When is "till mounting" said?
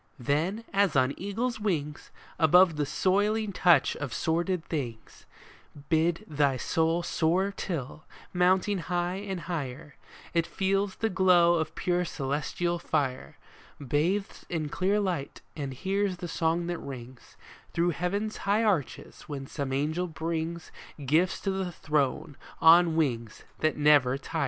7.55-8.79